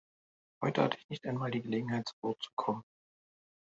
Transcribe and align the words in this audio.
Heute 0.63 0.81
hatte 0.81 0.97
ich 0.97 1.09
nicht 1.09 1.27
einmal 1.27 1.51
die 1.51 1.61
Gelegenheit, 1.61 2.07
zu 2.07 2.15
Wort 2.23 2.41
zu 2.41 2.49
kommen. 2.55 2.81